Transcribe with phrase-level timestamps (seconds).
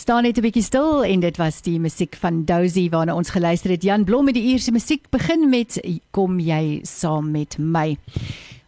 [0.00, 3.70] staan net 'n bietjie stil en dit was die musiek van Dozy waarna ons geluister
[3.70, 3.82] het.
[3.82, 5.80] Jan Blom met die uierse musiek begin met
[6.10, 7.96] Kom jy saam met my.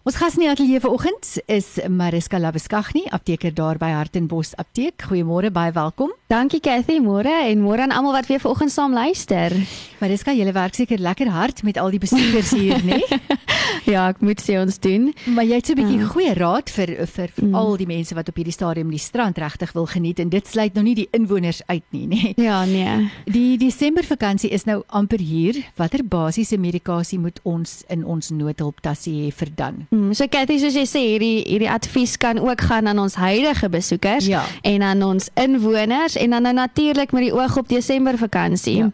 [0.05, 5.07] Ons gas in die ateljee vanoggend is Mariska Labeskagni, apteker daar by Hartenbos Apteek.
[5.09, 6.12] Goeiemôre, baie welkom.
[6.29, 9.57] Dankie Cathy, môre en môre aan almal wat weer vanoggend saam luister.
[10.03, 13.01] Mariska, jy werk seker lekker hard met al die besoekers hier, né?
[13.95, 15.09] ja, ek moet sê ons doen.
[15.25, 16.11] Maar jy het so 'n bietjie ja.
[16.12, 17.55] goeie raad vir vir, vir mm.
[17.55, 20.75] al die mense wat op hierdie stadium die strand regtig wil geniet en dit sluit
[20.75, 22.34] nou nie die inwoners uit nie, né?
[22.37, 23.09] Ja, nee.
[23.25, 25.65] Die Desember vakansie is nou amper hier.
[25.81, 29.87] Watter basiese medikasie moet ons in ons noodhulptassie hê vir dan?
[29.95, 33.69] Mm, so Cathy, soos jy sê, hierdie hierdie advies kan ook gaan aan ons huidige
[33.70, 34.42] besoekers ja.
[34.67, 38.77] en aan ons inwoners en dan nou natuurlik met die oog op Desember vakansie.
[38.81, 38.89] Ja.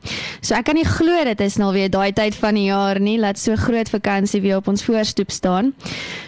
[0.45, 3.17] So ek kan nie glo dit is nou weer daai tyd van die jaar nie,
[3.21, 5.73] laat so groot vakansie weer op ons voorstoep staan.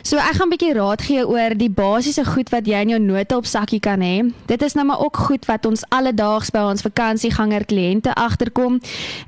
[0.02, 3.00] So ek gaan 'n bietjie raad gee oor die basiese goed wat jy in jou
[3.00, 4.24] noodhulpsakkie kan hê.
[4.46, 8.80] Dit is nou maar ook goed wat ons alledaags by ons vakansieganger kliënte agterkom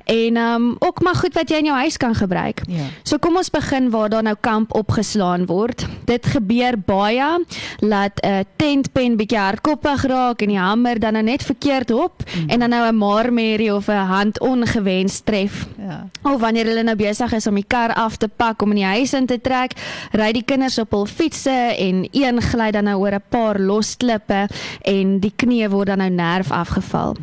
[0.05, 2.61] en um, ook maar goed wat jy in jou huis kan gebruik.
[2.67, 2.89] Ja.
[3.03, 5.85] So kom ons begin waar daar nou kamp opgeslaan gedaan word.
[6.05, 7.45] Dit gebeur baie
[7.79, 12.23] dat 'n uh, tentpen bietjie hardkoppig raak en die hamer dan nou net verkeerd hop
[12.23, 12.49] mm.
[12.49, 15.67] en dan nou 'n marmerie of 'n hand ongewens tref.
[15.77, 16.07] Ja.
[16.21, 18.85] Of wanneer hulle nou besig is om die kar af te pak om in die
[18.85, 19.71] huis in te trek,
[20.11, 23.97] ry die kinders op hul fietsse en een gly dan nou oor 'n paar los
[23.97, 24.47] klippe
[24.81, 27.15] en die knie word dan nou nerf afgeval.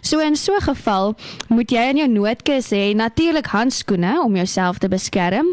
[0.00, 1.14] So in so 'n geval
[1.48, 5.46] moet jy in jou noodkus hê natuurlik handskoene om jouself te beskerm,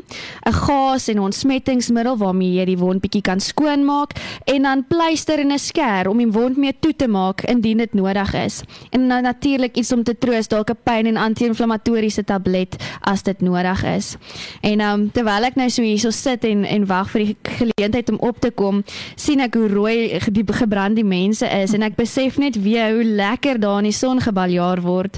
[0.45, 4.15] 'n gaas en ontsmettingsmiddel middel waarmee jy die wond bietjie kan skoonmaak
[4.47, 7.93] en dan pleister en 'n skêr om die wond mee toe te maak indien dit
[7.93, 8.63] nodig is.
[8.91, 13.41] En dan natuurlik iets om te troos, dalk 'n pyn en anti-inflammatoriese tablet as dit
[13.41, 14.15] nodig is.
[14.61, 18.17] En um terwyl ek nou so hierso sit en en wag vir die geleentheid om
[18.19, 18.83] op te kom,
[19.15, 23.59] sien ek hoe rooi die gebrande mense is en ek besef net weer hoe lekker
[23.59, 25.17] daar in die son gebaljaar word.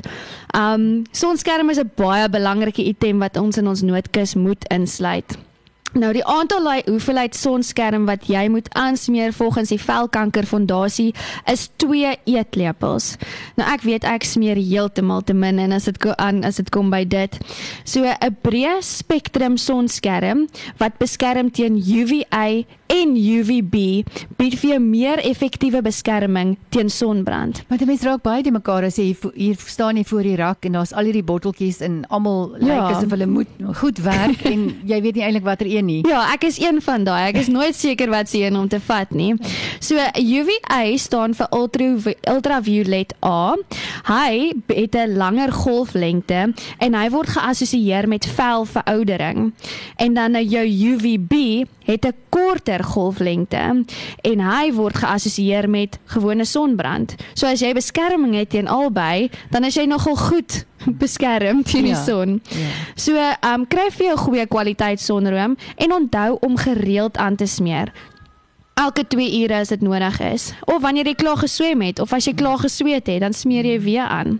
[0.56, 5.49] Um sonskerm is 'n baie belangrike item wat ons in ons noodkus moet insluit.
[5.98, 11.14] Nou die aantal hoeveelheid sonskerm wat jy moet aansmeer volgens die velkankerfondasie
[11.50, 13.16] is 2 eetlepels.
[13.58, 16.92] Nou ek weet ek smeer heeltemal te min en as dit aan as dit kom
[16.94, 17.38] by dit.
[17.84, 23.76] So 'n breë spektrum sonskerm wat beskerm teen UVA en UVB
[24.40, 27.62] bied vir jou meer effektiewe beskerming teen sonbrand.
[27.70, 30.66] Maar dit raak baie die mekaar as jy hier, hier staan nie voor die rak
[30.66, 32.66] en daar's al hierdie botteltjies en almal ja.
[32.66, 33.52] lyk asof hulle moet
[33.82, 36.00] goed werk en jy weet nie eintlik watter een nie.
[36.08, 37.30] Ja, ek is een van daai.
[37.32, 39.34] Ek is nooit seker wat se een om te vat nie.
[39.80, 41.90] So UVA staan vir ultra
[42.30, 43.56] ultraviolet A.
[44.10, 49.54] Hy het 'n langer golflengte en hy word geassosieer met velveroudering.
[49.96, 53.86] En dan nou jou UVB het 'n korter golflengte
[54.22, 57.16] en hy word geassosieer met gewone sonbrand.
[57.34, 60.66] So as jy beskerming het teen albei, dan is jy nogal goed
[61.02, 62.40] beskerm teen die ja, son.
[62.50, 62.70] Ja.
[62.96, 67.48] So, ehm um, kry vir jou goeie kwaliteit sonroom en onthou om gereeld aan te
[67.48, 67.94] smeer
[68.80, 70.52] elke 2 ure as dit nodig is.
[70.66, 73.80] Of wanneer jy klaar geswem het of as jy klaar gesweet het, dan smeer jy
[73.84, 74.40] weer aan.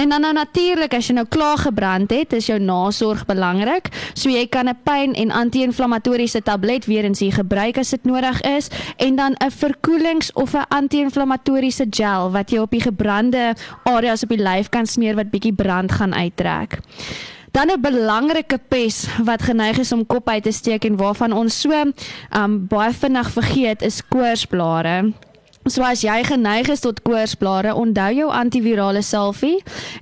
[0.00, 3.90] En dan nou natuurlik as jy nou klaar gebrand het, is jou nasorg belangrik.
[4.14, 8.40] So jy kan 'n pyn en anti-inflammatoriese tablet weer eens hier gebruik as dit nodig
[8.40, 13.54] is en dan 'n verkoelings of 'n anti-inflammatoriese gel wat jy op die gebrande
[13.84, 16.78] areas op die lyf kan smeer wat bietjie brand gaan uittrek.
[17.50, 21.60] Dan 'n belangrike pes wat geneig is om kop uit te steek en waarvan ons
[21.60, 21.92] so
[22.36, 25.12] um baie vinnig vergeet is koorsblare.
[25.68, 29.58] So as jy geneig is tot koorsblare, onthou jou antivirale salvie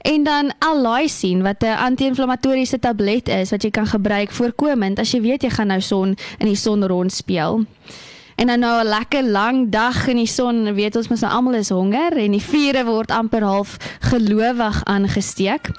[0.06, 5.20] en dan Allicin wat 'n anti-inflammatoriese tablet is wat jy kan gebruik voorkomend as jy
[5.20, 7.64] weet jy gaan nou son in die son rond speel.
[8.38, 11.54] En dan nou 'n lekker lang dag in die son, weet ons mos nou almal
[11.54, 15.70] is honger en die vure word amper half gelowig aangesteek.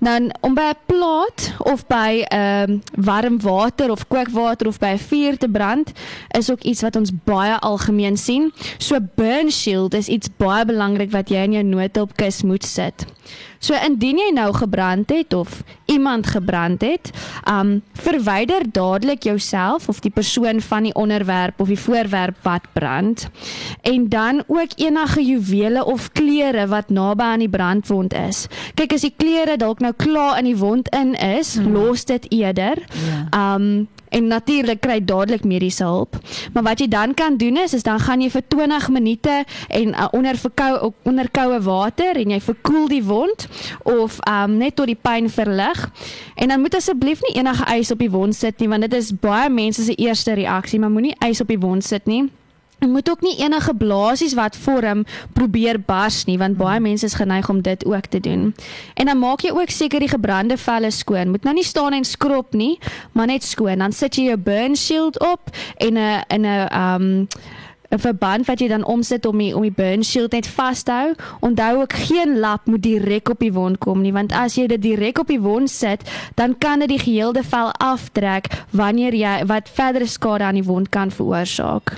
[0.00, 4.78] Dan om by 'n plaat of by 'n um, ehm, warm water of kookwater of
[4.78, 5.92] by 'n vuur te brand
[6.28, 8.52] is ook iets wat ons baie algemeen sien.
[8.78, 13.04] So burn shield is iets baie belangrik wat jy in jou noodhulpkis moet sit.
[13.58, 17.10] So indien jy nou gebrand het of iemand gebrand het,
[17.50, 23.28] um verwyder dadelik jouself of die persoon van die onderwerp of die voorwerp wat brand.
[23.82, 28.46] En dan ook enige juwele of klere wat naby aan die brandwond is.
[28.74, 31.72] Kyk as die klere dalk nou klaar in die wond in is, hmm.
[31.72, 32.84] los dit eerder.
[33.08, 33.54] Ja.
[33.54, 36.16] Um en natuurlik kry dadelik mediese hulp.
[36.52, 39.34] Maar wat jy dan kan doen is is dan gaan jy vir 20 minute
[39.68, 43.47] en uh, onder verkou onder koue water en jy verkoel die wond
[43.82, 45.90] of um net tot die pyn verlig.
[46.34, 49.12] En dan moet asseblief nie enige ys op die wond sit nie want dit is
[49.12, 52.28] baie mense se eerste reaksie, maar moenie ys op die wond sit nie.
[52.78, 57.14] En moet ook nie enige blaasies wat vorm probeer bars nie want baie mense is
[57.18, 58.54] geneig om dit ook te doen.
[58.94, 61.30] En dan maak jy ook seker die gebrande velle skoon.
[61.30, 62.78] Moet nou nie staan en skrob nie,
[63.12, 63.78] maar net skoon.
[63.78, 67.28] Dan sit jy jou burn shield op en 'n in 'n um
[67.88, 70.92] 'n verband wat jy dan omsit om die om die burn shield net vas te
[70.92, 71.14] hou.
[71.40, 74.82] Onthou ook geen lap moet direk op die wond kom nie want as jy dit
[74.82, 76.04] direk op die wond sit,
[76.34, 80.88] dan kan dit die gehele vel aftrek wanneer jy wat verdere skade aan die wond
[80.88, 81.96] kan veroorsaak.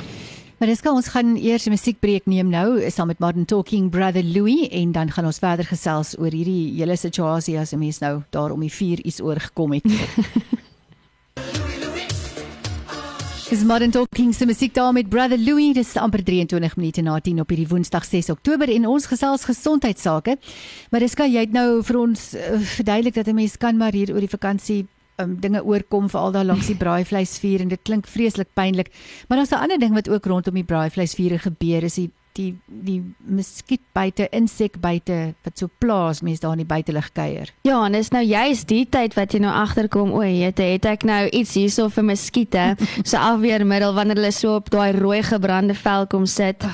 [0.61, 4.25] Maar dis gaan ons gaan eers 'n musiekbreek neem nou saam met Martin Talking Brother
[4.25, 8.23] Louis en dan gaan ons verder gesels oor hierdie hele situasie as 'n mens nou
[8.31, 9.85] daar om die vuur iets oorgekom het.
[13.51, 15.73] Dis Modern Talking se musiek daar met Brother Louis.
[15.75, 20.37] Dis amper 23 minute na 10 op hierdie Woensdag 6 Oktober en ons gesels gesondheidsake.
[20.93, 24.15] Maar dis kan jy nou vir ons uh, verduidelik dat 'n mens kan maar hier
[24.15, 24.87] oor die vakansie
[25.19, 28.95] um, dinge oorkom veral daar langs die braaivleisvuur en dit klink vreeslik pynlik.
[29.27, 32.99] Maar daar's 'n ander ding wat ook rondom die braaivleisvuur gebeur is die die die
[33.27, 37.51] muskietbyte, insekbyte wat so plaas mense daar in die buitelug kuier.
[37.67, 41.07] Ja, en dis nou juist die tyd wat jy nou agterkom, o, het, het ek
[41.09, 42.67] nou iets hierso vir muskiete,
[43.09, 46.67] so afweermiddel wanneer hulle so op daai rooi gebrande vel kom sit.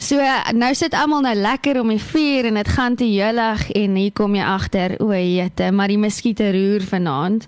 [0.00, 0.20] So
[0.56, 4.16] nou sit almal nou lekker om die vuur en dit gaan te julig en hier
[4.16, 7.46] kom jy agter, o, jette, maar die muskiete roer vanaand.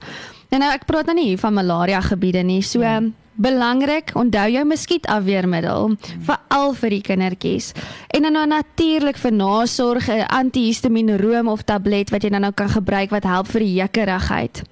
[0.53, 2.61] En nou ek praat nou nie van malaria gebiede nie.
[2.67, 3.01] So ja.
[3.35, 5.97] Belangrik, onthou jou muskietafweermiddel
[6.27, 7.73] veral vir die kindertjies.
[8.13, 12.53] En dan nou natuurlik vir nasorg 'n antihistamiene room of tablet wat jy dan nou
[12.53, 14.63] kan gebruik wat help vir die jeukerigheid.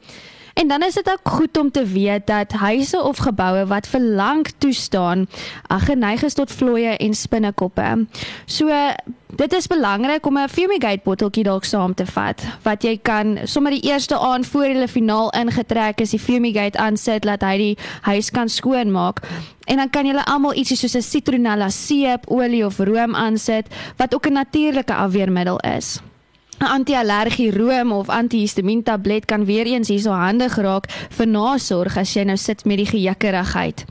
[0.61, 4.01] En dan is dit ook goed om te weet dat huise of geboue wat vir
[4.01, 5.27] lank toestaan,
[5.69, 8.07] geneig is tot vlooie en spinnekoppe.
[8.45, 8.69] So
[9.37, 13.73] dit is belangrik om 'n fumigate botteltjie dalk saam te vat wat jy kan sommer
[13.73, 18.31] die eerste aand voor hulle finaal ingetrek is die fumigate aansit dat hy die huis
[18.31, 19.21] kan skoonmaak.
[19.65, 23.67] En dan kan julle almal ietsie soos 'n citronella seep, olie of room aansit
[23.97, 26.01] wat ook 'n natuurlike afweermiddel is.
[26.69, 32.27] Anti-allergie room of antihistamiin tablet kan weer eens hierso handig raak vir nasorg as jy
[32.29, 33.85] nou sit met die gejikkerigheid.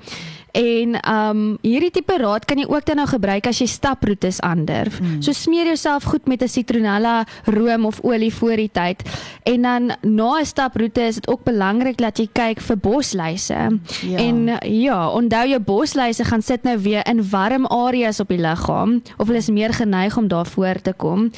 [0.51, 4.99] En um hierdie tipe raad kan jy ook dan nou gebruik as jy staproetes aandurf.
[4.99, 5.21] Mm.
[5.21, 9.03] So smeer jouself goed met 'n citronella room of olie voor die tyd.
[9.43, 13.79] En dan na 'n staproete is dit ook belangrik dat jy kyk vir bosluise.
[14.01, 14.17] Ja.
[14.17, 19.01] En ja, onthou jou bosluise gaan sit nou weer in warm areas op die liggaam
[19.17, 21.31] of hulle is meer geneig om daarvoor te kom.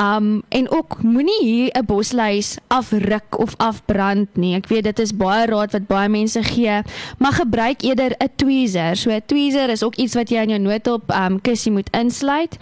[0.00, 4.54] Um en ook moenie hier 'n bosluis afruk of afbrand nie.
[4.54, 6.82] Ek weet dit is baie raad wat baie mense gee,
[7.18, 8.96] maar gebruik eerder 'n tweezer.
[8.96, 12.56] So 'n tweezer is ook iets wat jy aan jou noodop um kussie moet insluit.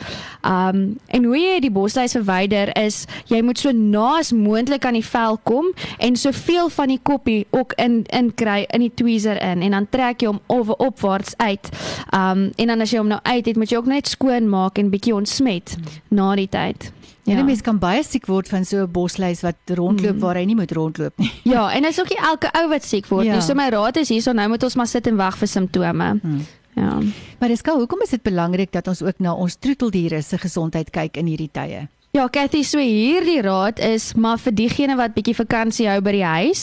[0.45, 5.05] Um en hoe jy die bosluis verwyder is jy moet so naas moontlik aan die
[5.05, 9.63] vel kom en soveel van die koppie ook in in kry in die tweezer in
[9.63, 11.69] en dan trek jy hom oor opwaarts uit.
[12.15, 14.79] Um en dan as jy hom nou uit het, moet jy ook net skoon maak
[14.79, 15.77] en bietjie ontsmet
[16.09, 16.98] na die tyd.
[17.29, 17.45] Ja, ja.
[17.45, 20.21] mens kan baie siek word van so 'n bosluis wat rondloop mm.
[20.21, 21.33] waar hy nie moet rondloop nie.
[21.55, 23.35] Ja, en is ook nie elke ou wat siek word ja.
[23.35, 23.43] nie.
[23.43, 26.19] So my raad is hierso nou moet ons maar sit en wag vir simptome.
[26.23, 26.41] Mm.
[26.79, 26.99] Ja.
[27.39, 30.91] Maar dis gou, hoekom is dit belangrik dat ons ook na ons troeteldiere se gesondheid
[30.91, 31.89] kyk in hierdie tye?
[32.17, 36.25] Ja, Cathy, so hierdie raad is maar vir diegene wat bietjie vakansie hou by die
[36.25, 36.63] huis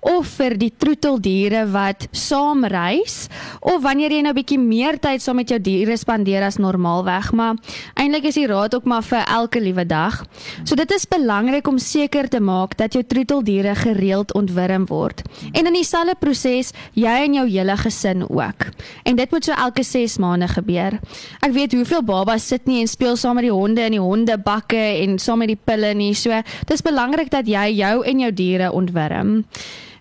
[0.00, 3.26] of vir die troeteldiere wat saam reis
[3.60, 7.60] of wanneer jy nou bietjie meer tyd saam met jou diere spandeer as normaalweg, maar
[8.00, 10.22] eintlik is die raad ook maar vir elke liewe dag.
[10.64, 15.20] So dit is belangrik om seker te maak dat jou troeteldiere gereeld ontwurm word.
[15.52, 18.70] En in dieselfde proses jy en jou hele gesin ook.
[19.04, 20.96] En dit moet so elke 6 maande gebeur.
[21.44, 24.85] Ek weet hoeveel babas sit nie en speel saam met die honde in die hondebakke
[25.02, 26.14] en saam met die pille nie.
[26.14, 29.42] So dis belangrik dat jy jou en jou diere ontwurm.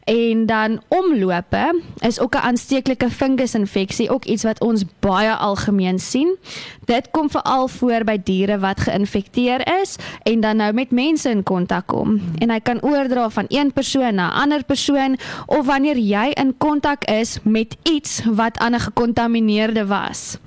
[0.05, 6.37] En dan omlope is ook 'n aansteeklike fungusinfeksie, ook iets wat ons baie algemeen sien.
[6.85, 11.43] Dit kom veral voor by diere wat geïnfekteer is en dan nou met mense in
[11.43, 12.21] kontak kom.
[12.37, 16.57] En hy kan oordra van een persoon na 'n ander persoon of wanneer jy in
[16.57, 20.37] kontak is met iets wat aan 'n gekontamineerde was.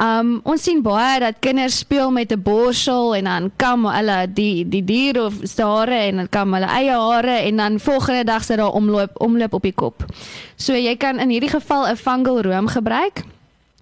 [0.00, 4.68] Um ons sien baie dat kinders speel met 'n borsel en dan kam hulle die
[4.68, 8.56] die dier of stare en dan kam hulle eie hare en dan volgende dag sit
[8.56, 10.04] daar omloop omloop op die kop.
[10.56, 13.26] So jy kan in hierdie geval 'n fungal room gebruik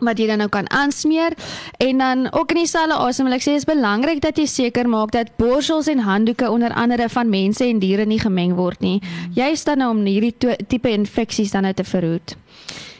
[0.03, 1.35] wat jy dan nou kan aansmeer
[1.79, 5.13] en dan ook in dieselfde asem wil ek sê is belangrik dat jy seker maak
[5.15, 9.01] dat borsels en handdoeke onder andere van mense en diere nie gemeng word nie.
[9.35, 10.35] Juist dan nou om hierdie
[10.67, 12.37] tipe infeksies dan nou te verhoed.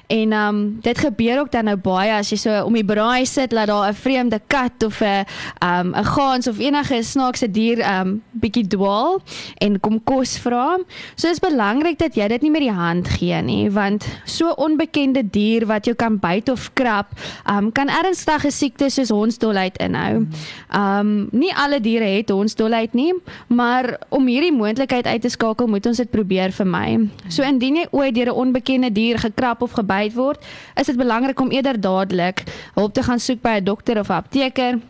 [0.07, 3.25] En ehm um, dit gebeur ook dan nou baie as jy so om die braai
[3.27, 5.25] sit dat daar 'n vreemde kat of 'n
[5.59, 9.23] ehm um, 'n gans of enige snaakse dier ehm um, bietjie dwaal
[9.59, 10.79] en kom kos vra.
[11.15, 15.31] So is belangrik dat jy dit nie met die hand gee nie want so onbekende
[15.31, 17.07] dier wat jou kan byt of krap,
[17.47, 20.27] ehm um, kan ernstige siektes soos hondsdolheid inhou.
[20.71, 23.15] Ehm um, nie alle diere het hondsdolheid nie,
[23.47, 27.09] maar om hierdie moontlikheid uit te skakel, moet ons dit probeer vermy.
[27.29, 31.41] So indien jy ooit deur 'n onbekende dier gekrap of gebyt word, is dit belangrik
[31.41, 34.81] om eerder dadelik hulp te gaan soek by 'n dokter of 'n apteker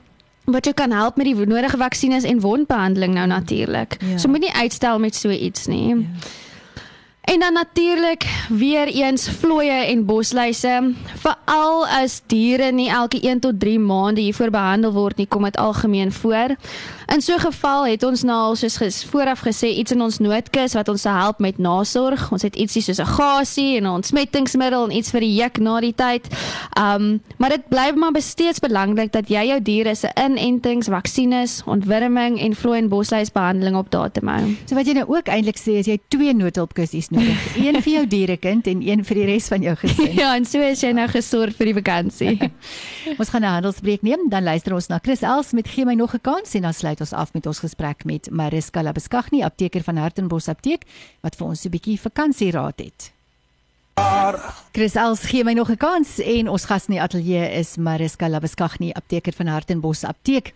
[0.44, 3.96] wat jou kan help met die nodige vaksines en wondbehandeling nou natuurlik.
[4.00, 4.18] Ja.
[4.18, 5.88] So moenie uitstel met so iets nie.
[5.88, 6.04] Ja.
[7.25, 10.92] En dan natuurlik weer eens vlooie en bosluise.
[11.16, 15.56] Veral as diere nie elke 1 tot 3 maande hiervoor behandel word nie, kom dit
[15.56, 16.56] algemeen voor.
[17.12, 20.18] In so 'n geval het ons nou al soos ges, vooraf gesê iets in ons
[20.18, 22.32] noodkus wat ons sal help met nasorg.
[22.32, 25.80] Ons het ietsie soos 'n gasie en 'n ontsmettingsmiddel en iets vir die juk na
[25.80, 26.26] die tyd.
[26.78, 32.40] Um maar dit bly maar steeds belangrik dat jy jou diere se inentings, vaksines, ontwurming
[32.40, 34.56] en vlooi en bosluisbehandeling op datum hou.
[34.64, 37.56] So wat jy nou ook eintlik sê is jy het twee noodhulpkussies nodig.
[37.66, 40.12] een vir jou dierekind en een vir die res van jou gesin.
[40.25, 42.50] Ja, en so is jy nou gesorg vir die vakansie.
[43.20, 46.14] Ons gaan 'n handelsbreek neem, dan luister ons na Chris Els met gee my nog
[46.14, 49.96] 'n kans en dan sluit ons af met ons gesprek met Mariska Labeskagni, apteker van
[49.96, 50.84] Hartenbos Apteek
[51.22, 53.14] wat vir ons 'n bietjie vakansieraad het.
[54.74, 58.28] Chris Els gee my nog 'n kans en ons gas in die ateljee is Mariska
[58.28, 60.52] Labeskagni, apteker van Hartenbos Apteek.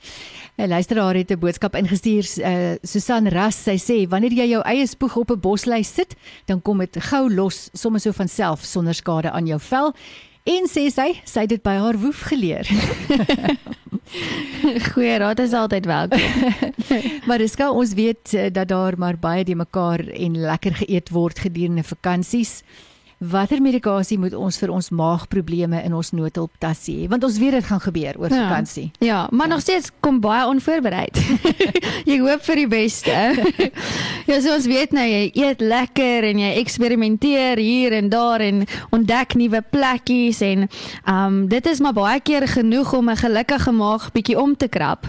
[0.56, 4.86] 'n Luisteraar het 'n boodskap ingestuur, uh, Susan Ras, sy sê wanneer jy jou eie
[4.86, 6.16] spoeg op 'n boslys sit,
[6.46, 9.94] dan kom dit gou los sommer so van self sonder skade aan jou vel.
[10.48, 12.68] En sê sy, sy het dit by haar woef geleer.
[14.88, 16.22] Goeie raad is altyd welkom.
[17.30, 21.84] Mariska, ons weet eh, dat daar maar baie die mekaar en lekker geëet word gedurende
[21.84, 22.62] vakansies.
[23.18, 27.08] Watter medikasie moet ons vir ons maagprobleme in ons noodhulptas hê?
[27.10, 28.44] Want ons weet dit gaan gebeur oor Ja.
[28.48, 28.90] vakansie.
[29.02, 31.18] Ja, maar nog steeds kom baie onvoorbereid.
[32.10, 33.10] jy hoop vir die beste.
[34.30, 38.62] ja, so ons weet nou jy eet lekker en jy eksperimenteer hier en daar en
[38.94, 40.68] ontdek nuwe plekkies en
[41.10, 45.06] um dit is maar baie keer genoeg om 'n gelukkige maag bietjie om te krap.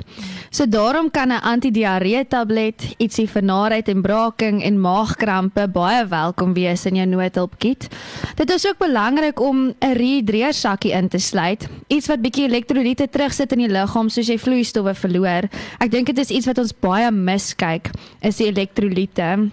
[0.50, 6.54] So daarom kan 'n antidiarree tablet, ietsie vir naarheid en braaking en maagkrampe baie welkom
[6.54, 7.88] wees in jou noodhulpkit.
[8.36, 13.52] Dit is ook belangrik om 'n rehydreersakkie in te sluit, iets wat bietjie elektrolyte terugsit
[13.52, 15.50] in die liggaam soos jy vloeistowwe verloor.
[15.80, 17.90] Ek dink dit is iets wat ons baie miskyk,
[18.22, 19.50] is die elektrolyte.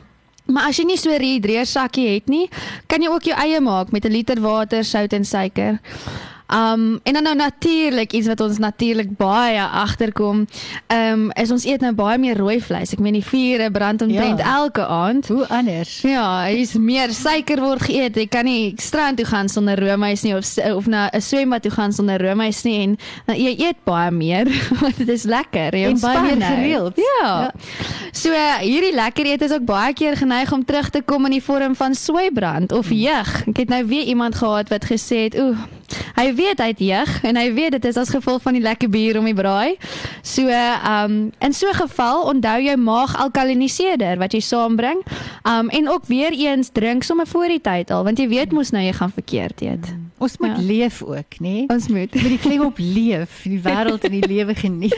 [0.47, 2.49] Maar as jy nie so 'n rehydreersakkie het nie,
[2.87, 5.81] kan jy ook jou eie maak met 'n liter water, sout en suiker.
[6.49, 10.47] Um en dan nou natuurlik iets wat ons natuurlik baie agterkom,
[10.95, 12.93] um is ons eet nou baie meer rooi vleis.
[12.93, 14.57] Ek meen die vure brand omtrent Ja.
[14.57, 15.29] elke aand.
[15.29, 16.01] Hoe anders?
[16.03, 18.15] Ja, is meer suiker word geëet.
[18.17, 21.71] Jy kan nie strand toe gaan sonder roomys nie of of na 'n swembad toe
[21.71, 24.47] gaan sonder roomys nie en dan jy eet baie meer
[24.81, 25.75] want dit is lekker.
[25.77, 26.55] Jy En baie meer nou.
[26.55, 26.97] gereeld.
[26.97, 27.05] Ja.
[27.27, 27.53] Ja.
[28.13, 31.43] So hierdie lekker eet is ook baie keer geneig om terug te kom in die
[31.43, 33.43] vorm van soeibrand of jeug.
[33.49, 35.59] Ek het nou weer iemand gehad wat gesê het, "Oeh,
[36.17, 38.91] hy weet hy het jeug en hy weet dit is as gevolg van die lekker
[38.91, 39.77] bier om die braai."
[40.23, 45.03] So, ehm um, in so 'n geval onthou jou maag alkaliniseerder wat jy saambring.
[45.45, 48.71] Um en ook weer eens drink sommer voor die tyd al want jy weet mos
[48.71, 50.06] nou jy gaan verkeerd eet.
[50.19, 50.63] Ons moet Ja.
[50.63, 51.67] leef ook, nê?
[51.69, 52.15] Ons moet.
[52.15, 54.97] Met die klem op leef, die wêreld en die lewe geniet.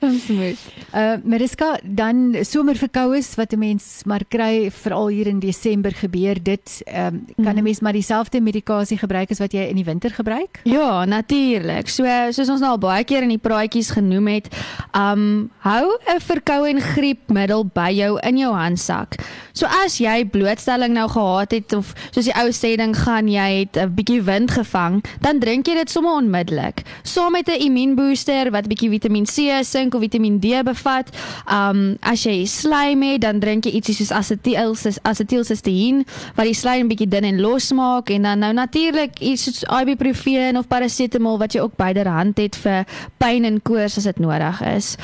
[0.00, 0.58] Ons moet.
[0.94, 6.82] Uh Mariska, dan somerverkoues wat 'n mens maar kry veral hier in Desember gebeur dit,
[6.86, 7.62] ehm um, kan 'n Mhm.
[7.62, 10.60] mens maar dieselfde medikasie gebruik as wat jy in die winter gebruik?
[10.64, 11.88] Ja, natuurlik.
[11.88, 14.48] So soos ons nou al baie keer in die praatjies genoem het,
[14.94, 19.14] um hou 'n verkoue en griepmiddel by jou in jou handsak.
[19.56, 23.64] So as jy blootstelling nou gehad het of soos die ou sê ding gaan jy
[23.64, 26.84] het 'n bietjie wind gevang, dan drink jy dit sommer onmiddellik.
[27.02, 31.08] Saam met 'n immuunbooster wat bietjie Vitamien C, sink of Vitamien D bevat.
[31.50, 36.88] Um as jy slaim het, dan drink jy ietsie soos asetiel asetielsisteïn wat die slaim
[36.88, 41.52] bietjie dun en los maak en dan nou natuurlik iets soos ibuprofen of parasetamol wat
[41.52, 42.84] jy ook byderhand het vir
[43.16, 44.96] pyn en koors as dit nodig is.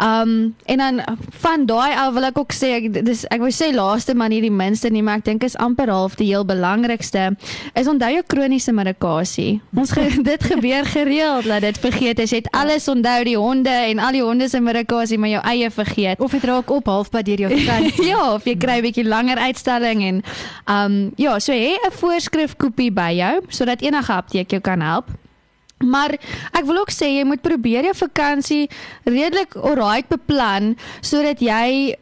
[0.00, 3.74] Um en dan van daai af wil ek ook sê ek dis ek wou sê
[3.98, 7.32] laaste maar nie die minste nie, maar ek dink is amper half die heel belangrikste
[7.74, 9.60] is onthou jou kroniese medikasie.
[9.74, 12.30] Ons ge, dit gebeur gereeld dat dit vergeet is.
[12.30, 15.70] Jy het alles onthou die honde en al die honde se medikasie maar jou eie
[15.70, 18.08] vergeet of dit raak op halfpad deur jou vakansie.
[18.12, 20.22] ja, of jy kry 'n bietjie langer uitstelling en
[20.70, 25.10] um ja, so hê 'n voorskrif kopie by jou sodat enige apteek jou kan help.
[25.78, 26.14] Maar
[26.52, 28.70] ek wil ook sê jy moet probeer jou vakansie
[29.06, 31.94] redelik alright beplan sodat jy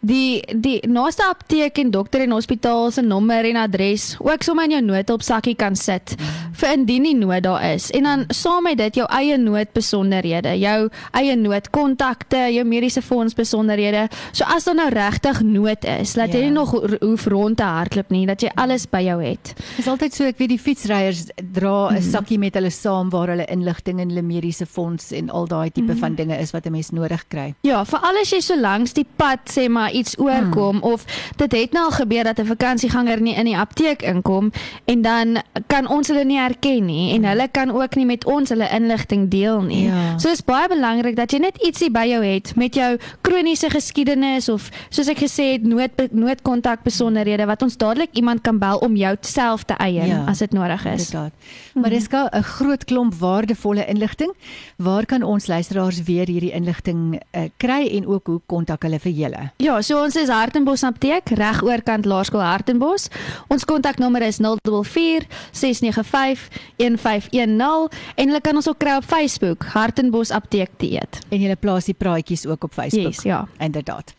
[0.00, 4.78] die die naaste apteek en dokter en hospitaal se nommer en adres ook sommer in
[4.78, 6.14] jou note op sakkie kan sit
[6.60, 10.88] vir indien die nood daar is en dan saam met dit jou eie noodbesonderhede jou
[11.16, 16.44] eie noodkontakte jou mediese fonds besonderhede so as daar nou regtig nood is dat jy
[16.44, 16.48] ja.
[16.48, 20.16] nie nog hoef rond te hardloop nie dat jy alles by jou het is altyd
[20.16, 22.08] so ek weet die fietsryers dra 'n mm.
[22.08, 25.92] sakkie met hulle saam waar hulle inligting en hulle mediese fonds en al daai tipe
[25.92, 26.00] mm.
[26.00, 29.06] van dinge is wat 'n mens nodig kry ja vir alles jy so langs die
[29.16, 30.92] pad sê maar iets oorkom hmm.
[30.92, 31.04] of
[31.36, 34.52] dit het nou al gebeur dat 'n vakansieganger nie in die apteek inkom
[34.84, 38.48] en dan kan ons hulle nie herken nie en hulle kan ook nie met ons
[38.48, 39.84] hulle inligting deel nie.
[39.84, 40.18] Ja.
[40.18, 44.48] So is baie belangrik dat jy net ietsie by jou het met jou kroniese geskiedenis
[44.48, 48.96] of soos ek gesê het nood noodkontak besonderhede wat ons dadelik iemand kan bel om
[48.96, 51.10] jou self te eien ja, as dit nodig is.
[51.10, 51.32] Inderdaad.
[51.74, 54.32] Maar dis gou 'n groot klomp waardevolle inligting.
[54.76, 59.12] Waar kan ons luisteraars weer hierdie inligting uh, kry en ook hoe kontak hulle vir
[59.12, 59.50] julle?
[59.80, 63.06] Ja, so ons is Hartenbos Apteek reg oorkant Laerskool Hartenbos.
[63.48, 65.24] Ons kontaknommer is 044
[65.56, 67.88] 695 1510
[68.20, 71.22] en hulle kan ons ook kry op Facebook Hartenbos Apteek Dieet.
[71.32, 73.16] En jy plaas die praatjies ook op Facebook.
[73.16, 74.12] Yes, ja, inderdaad.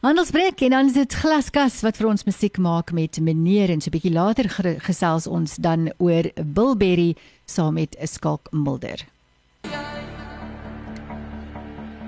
[0.00, 3.92] Handelsbreek en dan is dit glaskas wat vir ons musiek maak met meneer en so
[3.92, 4.48] 'n bietjie later
[4.88, 7.12] gesels ons dan oor Bilberry
[7.44, 9.04] saam met 'n skalk Mulder.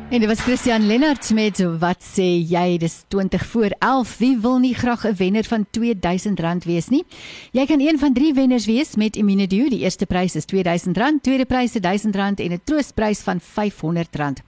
[0.07, 2.77] En dit was Christian Lennard met wat sê jy?
[2.79, 7.05] Dis 20 voor 11 wie wil nie graag 'n wenner van R2000 wees nie?
[7.53, 11.45] Jy kan een van drie wenners wees met Immunedu die eerste prys is R2000 tweede
[11.45, 14.43] prys is R1000 en 'n troostprys van R500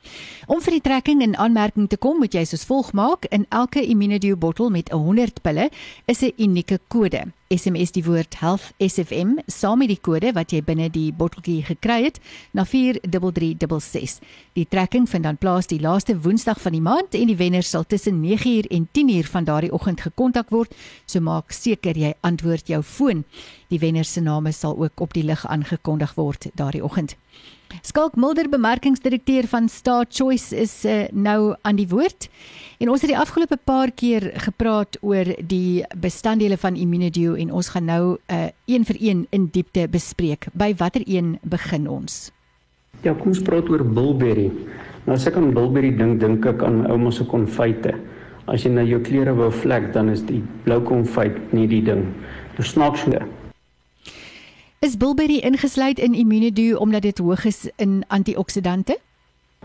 [0.47, 3.25] om vir die trekking in aanmerking te kom moet jy soos volg maak.
[3.25, 5.71] In elke Immunedu bottel met 100 pille
[6.07, 10.59] is 'n unieke kode SMS die woord health SFM saam met die kode wat jy
[10.61, 12.19] binne die botteltjie gekry het
[12.53, 14.19] na 43366.
[14.53, 17.87] Die trekking vind dan plaas die laaste Woensdag van die maand en die wenner sal
[17.89, 20.77] tussen 9uur en 10uur van daardie oggend gekontak word.
[21.09, 23.25] So maak seker jy antwoord jou foon.
[23.73, 27.17] Die wenner se name sal ook op die lig aangekondig word daardie oggend.
[27.83, 32.29] Skalk Mulder bemarkingsdirekteur van Star Choice is uh, nou aan die woord.
[32.79, 37.69] En ons het die afgelope paar keer gepraat oor die bestanddele van Immunedio en ons
[37.75, 40.49] gaan nou 'n uh, een vir een in diepte bespreek.
[40.53, 42.33] By watter een begin ons?
[43.03, 44.51] Ja, kom ons praat oor Bilberry.
[45.05, 47.95] Nou as ek aan Bilberry dink, dink ek aan ouma se konfyte.
[48.47, 52.07] As jy na jou klere wou vlek, dan is die blou konfyt nie die ding.
[52.57, 53.05] Dis snaaks.
[54.81, 58.99] Is bilberry ingesluit in Immunedu omdat dit hoog is in antioksidante?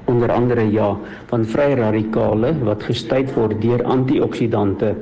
[0.05, 0.97] Onder andere ja,
[1.29, 4.95] want vrye radikale wat gestuit word deur antioksidante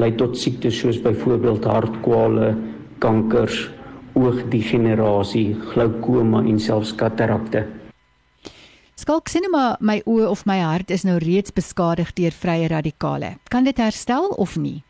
[0.00, 2.54] lei tot siektes soos byvoorbeeld hartkwale,
[2.98, 3.68] kankers,
[4.16, 7.66] oogdegenerasie, glaukoma en selfs katarakte.
[8.96, 13.36] Skalk sien maar my oë of my hart is nou reeds beskadig deur vrye radikale.
[13.52, 14.80] Kan dit herstel of nie?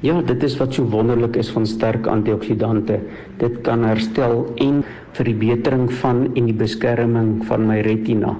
[0.00, 3.00] Ja, dit is wat so wonderlik is van sterk antioksidante.
[3.40, 4.84] Dit kan herstel en
[5.16, 8.36] vir die betering van en die beskerming van my retina.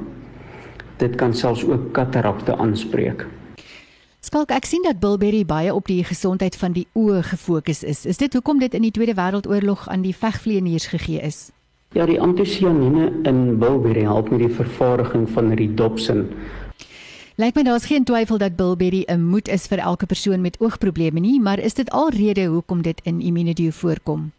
[1.02, 3.26] Dit kan selfs ook katarakte aanspreek.
[4.22, 8.04] Skalk, ek sien dat Bilberry baie op die gesondheid van die oë gefokus is.
[8.06, 11.48] Is dit hoekom dit in die Tweede Wêreldoorlog aan die vegvlieëniers gegee is?
[11.96, 16.26] Ja, die antosianine in Bilberry help met die vervaardiging van ridopsin
[17.38, 21.20] Lyk my daar's geen twyfel dat bilberry 'n moed is vir elke persoon met oogprobleme
[21.20, 24.33] nie, maar is dit alrede hoekom dit in Immunedio voorkom?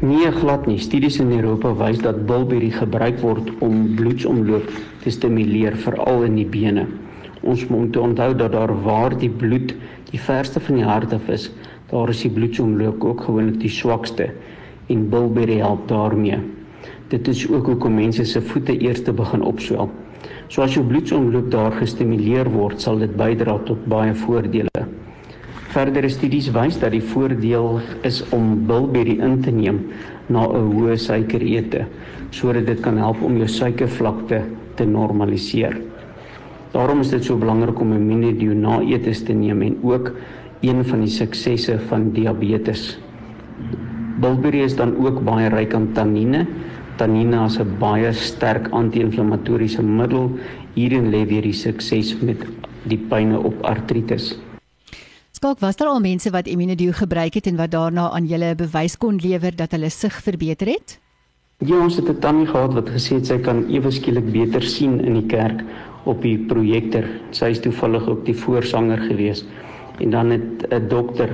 [0.00, 0.78] Nee, glad nie.
[0.78, 4.68] Studies in Europa wys dat bilberry gebruik word om bloedsomloop
[5.02, 6.86] te stimuleer veral in die bene.
[7.40, 9.74] Ons moet onthou dat daar waar die bloed
[10.10, 11.50] die verste van die hart af is,
[11.90, 14.28] daar is die bloedsomloop ook gewoonlik die swakste
[14.88, 16.38] en bilberry help daarmee.
[17.12, 19.90] Dit is ook hoekom mense se voete eers begin opswel.
[20.48, 24.86] So as jou bloedsomloop daar gestimuleer word, sal dit bydra tot baie voordele.
[25.72, 29.82] Verdere studies wys dat die voordeel is om bilberry in te neem
[30.28, 31.86] na 'n hoë suikerete
[32.30, 34.42] sodat dit kan help om jou suikervlakte
[34.76, 35.76] te normaliseer.
[36.72, 40.12] Daarom is dit so belangrik om immunedio na eetes te neem en ook
[40.60, 42.98] een van die suksesse van diabetes.
[44.20, 46.46] Bilberry is dan ook baie ryk aan tannine.
[46.96, 50.38] Tannine is 'n baie sterk anti-inflammatoriese middel.
[50.74, 52.36] Hierin lê weer die sukses met
[52.88, 54.38] die pyne op artritis.
[55.32, 58.96] Skalk, was daar al mense wat Immunedio gebruik het en wat daarna aan julle bewys
[58.98, 61.00] kon lewer dat hulle sig verbeter het?
[61.58, 65.00] Ja, ons het 'n tannie gehad wat gesê het sy kan ewe skielik beter sien
[65.00, 65.62] in die kerk
[66.04, 67.04] op die projektor.
[67.30, 69.44] Sy is toevallig ook die voorsanger gewees.
[69.98, 71.28] En dan het 'n dokter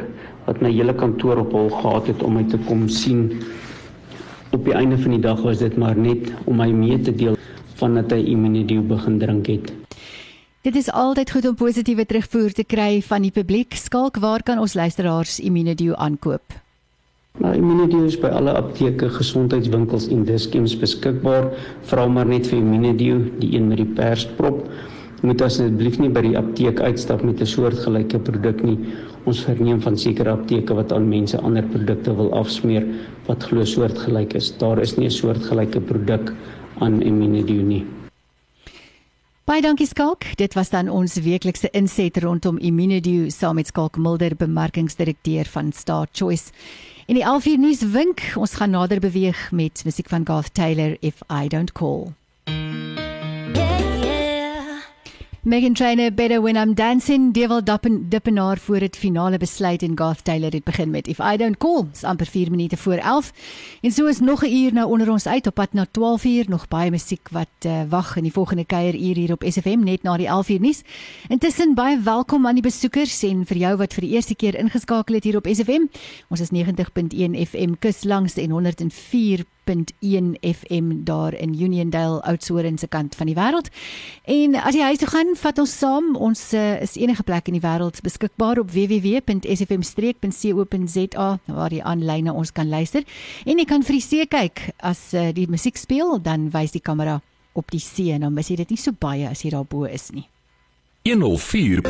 [0.44, 3.32] wat my hele kantoor op hol gehad het om my te kom sien.
[4.50, 7.36] Op die einde van die dag was dit maar net om my mee te deel
[7.76, 9.72] van dat hy Immunedio begin drink het.
[10.64, 13.76] Dit is altyd goed om positiewe terugvoer te kry van die publiek.
[13.76, 16.56] Skalk, waar kan ons luisteraars Immunedio aankoop?
[17.38, 21.52] Nou Immunedio is by alle apteke, gesondheidswinkels en diskems beskikbaar.
[21.86, 24.64] Vra maar net vir Immunedio, die een met die persprop.
[25.22, 28.78] Moet asseblief nie by die apteek uitstap met 'n soortgelyke produk nie.
[29.28, 32.86] Ons verneem van sekere apteke wat aan mense ander produkte wil afsmeer
[33.26, 34.54] wat glo soortgelyk is.
[34.56, 36.32] Daar is nie 'n soortgelyke produk
[36.80, 37.84] aan Immunedio nie.
[39.44, 40.24] Baie dankie Skalk.
[40.36, 46.06] Dit was dan ons weeklikse inset rondom Immunedio saam met Skalk Mulder, bemarkingsdirekteur van Star
[46.12, 46.52] Choice.
[47.06, 50.96] In die 11 uur nuus wink, ons gaan nader beweeg met musiek van Garth Taylor
[51.00, 52.17] If I Don't Call.
[55.44, 60.24] Megan Trainor Better When I'm Dancing Devil Dippen Dippenaar voor dit finale besluit en Garth
[60.24, 63.32] Taylor het begin met If I Don't Call is amper 4 minute voor 11
[63.80, 66.44] en so is nog 'n uur nou onder ons uit op pad na 12 uur
[66.48, 70.02] nog baie musiek wat uh, wag in die volgende kuier uur hier op SFM net
[70.02, 70.82] na die 11 uur nuus.
[71.28, 75.14] Intussen baie welkom aan die besoekers en vir jou wat vir die eerste keer ingeskakel
[75.14, 75.86] het hier op SFM.
[76.28, 82.88] Ons is 90.1 FM kus langs en 104 101 FM daar in Uniondale Oudtshoorn se
[82.88, 83.68] kant van die wêreld.
[84.24, 86.16] En as jy huis toe gaan, vat ons saam.
[86.16, 92.32] Ons uh, is enige plek in die wêreld beskikbaar op www.sfm-streek.co.za waar jy aanlyn na
[92.32, 93.02] ons kan luister.
[93.44, 96.84] En jy kan vir die see kyk as uh, die musiek speel, dan wys die
[96.84, 97.20] kamera
[97.58, 99.88] op die see en dan mis jy dit nie so baie as jy daar bo
[99.88, 100.28] is nie.
[101.08, 101.82] 104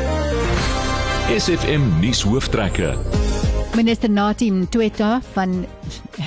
[1.29, 3.48] SFM nuus hooftrekke.
[3.77, 5.67] Minister Natim Tweta van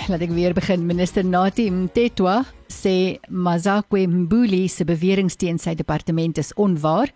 [0.08, 0.86] laat ek weer begin.
[0.88, 7.10] Minister Natim Tetwa sê Mazakwe Mbuli se beweringe teen sy departement is onwaar.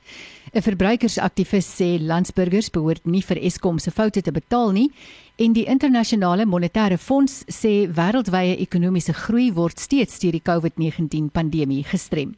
[0.56, 4.90] 'n Verbruikersaktivis sê landsburgers behoort nie vir Eskom se foute te betaal nie
[5.38, 11.84] en die internasionale monetêre fonds sê wêreldwye ekonomiese groei word steeds deur die COVID-19 pandemie
[11.84, 12.36] gestrem.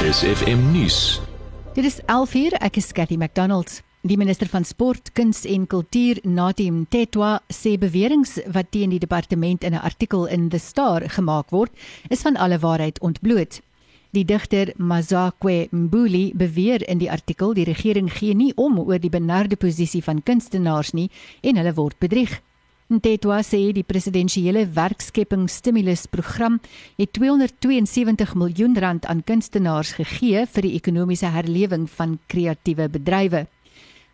[0.00, 1.20] SFM nuus.
[1.74, 3.83] Dit is 11:00 ek is Cathy McDonald.
[4.04, 9.64] Die minister van Sport, Kuns en Kultuur, Natim Tetwa, sê beweringe wat teen die departement
[9.64, 11.72] in 'n artikel in The Star gemaak word,
[12.10, 13.62] is van alle waarheid ontbloot.
[14.10, 19.10] Die digter Mazakwe Mbuli beweer in die artikel die regering gee nie om oor die
[19.10, 22.42] benarde posisie van kunstenaars nie en hulle word bedrieg.
[23.00, 26.60] Tetwa sê die presidensiële werkskepingsstimulusprogram
[26.96, 33.46] het 272 miljoen rand aan kunstenaars gegee vir die ekonomiese herlewing van kreatiewe bedrywe.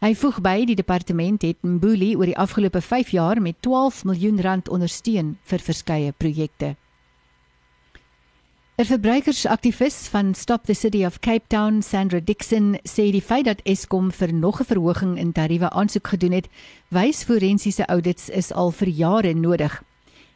[0.01, 4.39] Hy voeg by die departement het Mbuli oor die afgelope 5 jaar met 12 miljoen
[4.41, 6.77] rand ondersteun vir verskeie projekte.
[8.81, 13.61] 'n Verbruikersaktivis van Stop the City of Cape Town, Sandra Dixon, sê die feit dat
[13.65, 16.49] Eskom vir nog 'n verhoging in tariewe aansoek gedoen het,
[16.89, 19.83] wys forensiese audits is al vir jare nodig.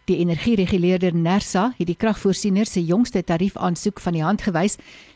[0.04, 4.74] Die energiereguleerder Nersa het die kragvoorsieners se jongste tariefaansoek van die hand gewys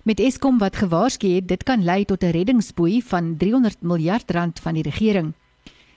[0.09, 4.61] met Eskom wat gewaarsku het dit kan lei tot 'n reddingsboei van 300 miljard rand
[4.61, 5.35] van die regering.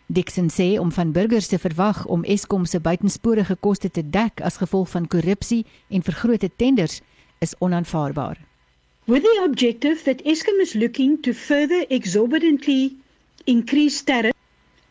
[0.08, 4.58] Dixon sê om van burgers te verwag om Eskom se buitensporige koste te dek as
[4.58, 7.02] gevolg van korrupsie en vergrote tenders
[7.40, 8.38] is onaanvaarbaar.
[9.06, 12.96] With the objective that Eskom is looking to further exorbitantly
[13.44, 14.36] increase tariff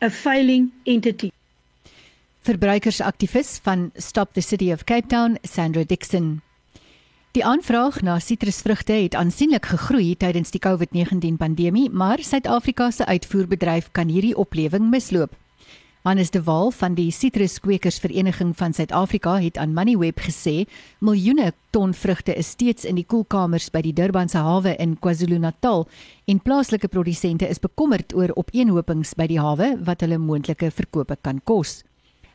[0.02, 1.30] a failing entity
[2.50, 6.40] verbruikersaktivis van Stop the City of Cape Town, Sandra Dixon.
[7.36, 13.92] Die aanvraag na sitrusvrugte het aansienlik gegroei tydens die COVID-19 pandemie, maar Suid-Afrika se uitvoerbedryf
[13.94, 15.36] kan hierdie oplewing misloop.
[16.02, 20.64] Hannes de Waal van die Sitruskwekersvereniging van Suid-Afrika het aan Moneyweb gesê
[20.98, 25.86] miljoene ton vrugte is steeds in die koelkamers by die Durbanse hawe in KwaZulu-Natal
[26.26, 31.44] en plaaslike produsente is bekommerd oor opeenhopings by die hawe wat hulle moontlike verkope kan
[31.44, 31.82] kos.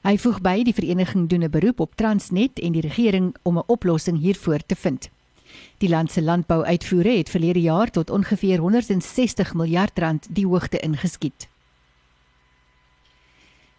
[0.05, 3.63] Hy voeg by die vereniging doen 'n beroep op Transnet en die regering om 'n
[3.67, 5.09] oplossing hiervoor te vind.
[5.77, 11.47] Die land se landbouuitvoere het verlede jaar tot ongeveer 160 miljard rand die hoogte ingeskiet.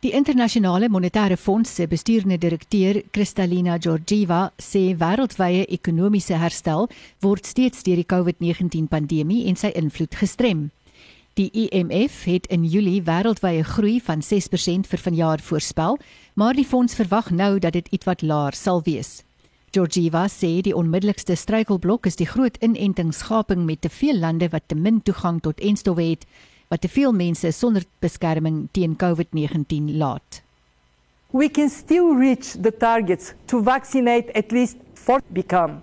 [0.01, 6.89] Die internasionale monetêre fonds se bestuurende direkteur, Kristalina Georgieva, sê wêreldwye ekonomiese herstel
[7.21, 10.71] word steeds deur die COVID-19 pandemie en sy invloed gestrem.
[11.37, 15.99] Die IMF het in Julie wêreldwye groei van 6% vir vanjaar voorspel,
[16.33, 19.19] maar die fonds verwag nou dat dit ietwat laer sal wees.
[19.77, 24.79] Georgieva sê die onmiddellikste struikelblok is die groot inentingsgaping met te veel lande wat te
[24.81, 26.25] min toegang tot enstowwe het
[26.73, 30.41] wat te veel mense sonder beskerming teen COVID-19 laat.
[31.37, 35.83] We can still reach the targets to vaccinate at least 4 become.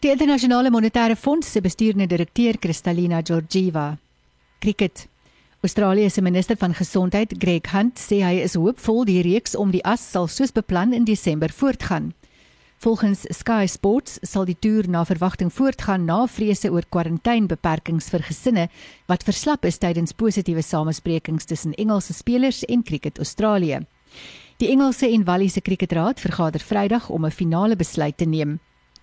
[0.00, 3.98] Die internasionale monetêre fonds se bestuurende direkteur Kristalina Georgieva.
[4.64, 5.08] Cricket.
[5.60, 9.82] Australië se minister van gesondheid, Greg Hunt, sê hy is hoopvol die reeks om die
[9.84, 12.14] as sal soos beplan in Desember voortgaan.
[12.80, 18.66] Volgens Sky Sports sal die toer na verwagting voortgaan na vrese oor kwarantainebeperkings vir gesinne
[19.12, 23.84] wat verslap is tydens positiewe samesprekings tussen Engelse spelers en Cricket Australië.
[24.64, 28.60] Die Engelse en Walliese Cricketraad vergader Vrydag om 'n finale besluit te neem.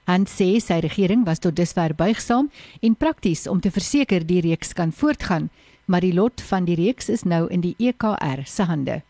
[0.09, 2.49] Hunt sê sy regering was tot dusver buigsaam
[2.81, 5.49] en prakties om te verseker die reeks kan voortgaan,
[5.85, 9.01] maar die lot van die reeks is nou in die EKR se hande.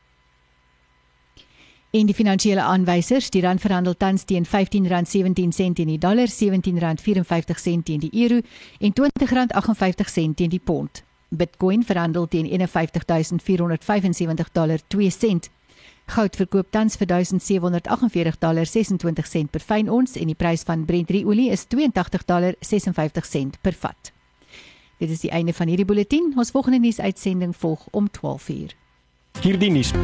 [1.91, 7.99] En die finansiële aanwysers, die rand verhandel tans teen R15.17 teen die dollar, R17.54 teen
[7.99, 8.39] die euro
[8.79, 11.03] en R20.58 teen die pond.
[11.29, 15.49] Bitcoin verhandel teen 51475 dollar 2 sent.
[16.11, 20.83] Goud verkoop tans vir 1748 dollar 26 sent per fyn ons en die prys van
[20.85, 24.11] Brent olie is 82 dollar 56 sent per vat.
[24.99, 26.33] Dit is die einde van hierdie bulletin.
[26.35, 28.75] Ons volgende nuusuitsending volg om 12:00.
[29.41, 29.95] Hierdie nuus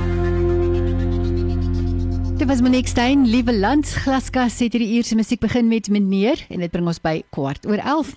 [2.38, 6.44] Dit was Monique Stein, liewe land glaskas het hierdie uur se musiek begin met meneer
[6.54, 8.12] en dit bring ons by kwart oor 11.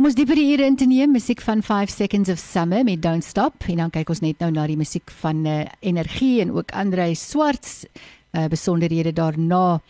[0.00, 3.24] Om ons dieper hier in te neem, musiek van 5 Seconds of Summer met Don't
[3.24, 6.72] Stop en dan kyk ons net nou na die musiek van uh, Energie en ook
[6.72, 9.82] Andre Swarts uh, besonderhede daarna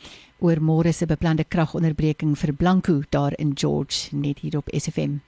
[0.42, 5.20] oor môre se beplande kragonderbreking vir Blanco daar in George net hier op SFM.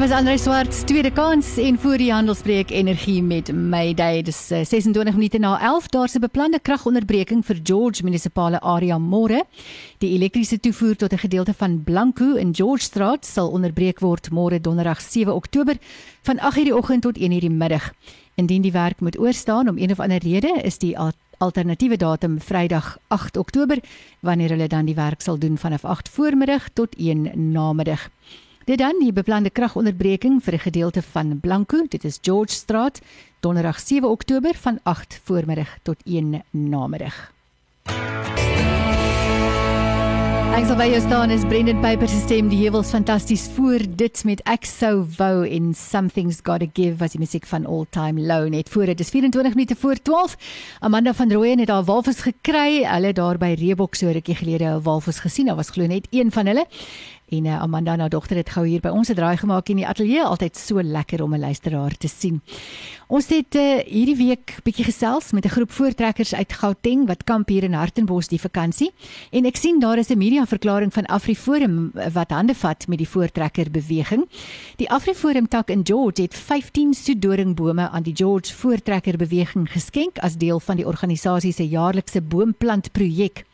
[0.00, 5.04] Dit was Andre Swart tweede kans en voor die handelsbreek energie met Mayday dis 26
[5.04, 9.44] eh, minute na 11 daar's 'n beplande kragonderbreking vir George munisipale area môre.
[9.98, 14.60] Die elektriese toevoer tot 'n gedeelte van Blanco in George Straat sal onderbreek word môre
[14.60, 15.76] donderdag 7 Oktober
[16.22, 17.92] van 8:00 die oggend tot 1:00 die middag.
[18.34, 20.96] Indien die werk moet oorstaan om een of ander rede is die
[21.38, 23.78] alternatiewe datum Vrydag 8 Oktober
[24.20, 28.10] wanneer hulle dan die werk sal doen vanaf 8 voormiddag tot 1 namiddag.
[28.64, 33.00] Dit dan die beplande kragonderbreking vir 'n gedeelte van Blanco, dit is George Straat,
[33.40, 37.32] Donderdag 7 Oktober van 8 voormiddag tot 1 namiddag.
[40.50, 42.48] Ek sal jou staan is Brendan Piper se stem.
[42.50, 47.12] Die hewels fantasties voor dit met ek sou wou in something's got to give was
[47.12, 48.90] die musiek van all time low net voor.
[48.90, 50.36] Dit is 24 minute voor 12
[50.80, 52.84] Amanda van Rooyen het haar walvis gekry.
[52.84, 55.46] Hulle daar by Reebok so rukkie gelede 'n walvis gesien.
[55.46, 56.66] Daar was glo net een van hulle
[57.30, 59.86] En uh, Amanda nou dogter het gou hier by ons 'n draai gemaak in die
[59.86, 62.42] ateljee, altyd so lekker om 'n luisteraar te sien.
[63.06, 67.48] Ons het uh, hierdie week bietjie gesels met 'n groep voortrekkers uit Gauteng wat kamp
[67.48, 68.90] hier in Hartenbos die vakansie.
[69.30, 73.08] En ek sien daar is 'n media verklaring van AfriForum wat hande vat met die
[73.08, 74.28] voortrekker beweging.
[74.76, 80.36] Die AfriForum tak in George het 15 soedoringbome aan die George voortrekker beweging geskenk as
[80.36, 83.44] deel van die organisasie se jaarlikse boomplantprojek.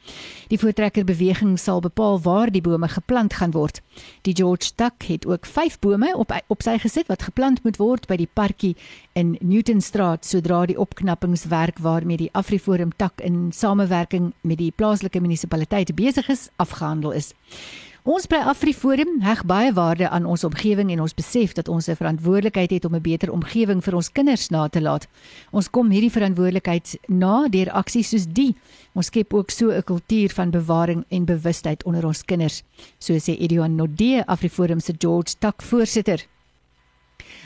[0.48, 3.80] Die voortrekker beweging sal bepaal waar die bome geplant gaan word.
[4.22, 8.06] Die George Tuck het ook 5 bome op op sy gesit wat geplant moet word
[8.06, 8.76] by die parkie
[9.14, 15.94] in Newtonstraat sodra die opknappingswerk waarmee die Afriforum Tuck in samewerking met die plaaslike munisipaliteit
[15.96, 17.32] besig is afgehandel is.
[18.06, 21.98] Ons by Afriforum heg baie waarde aan ons omgewing en ons besef dat ons 'n
[21.98, 25.08] verantwoordelikheid het om 'n beter omgewing vir ons kinders na te laat.
[25.50, 28.54] Ons kom hierdie verantwoordelikheid na deur aksies soos die.
[28.94, 32.62] Ons skep ook so 'n kultuur van bewaring en bewustheid onder ons kinders,
[32.98, 36.26] so sê Edion Nodee, Afriforum se George Tak voorsitter.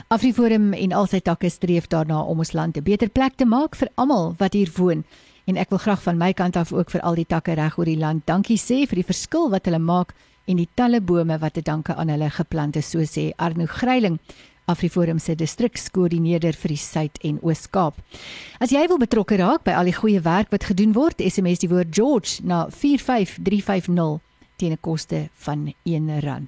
[0.08, 3.74] Afriforum en al sy takke streef daarna om ons land 'n beter plek te maak
[3.74, 5.04] vir almal wat hier woon.
[5.46, 7.84] En ek wil graag van my kant af ook vir al die takke reg oor
[7.84, 10.14] die land dankie sê vir die verskil wat hulle maak
[10.50, 14.18] en die talle bome wat te danke aan hulle geplant is, so sê Arno Gryiling.
[14.70, 17.96] Afriforum se distrikskoördineerder vir die Suid en Oos-Kaap.
[18.62, 21.70] As jy wil betrokke raak by al die goeie werk wat gedoen word, SMS die
[21.72, 24.20] woord George na 45350
[24.60, 26.46] teen 'n koste van R1.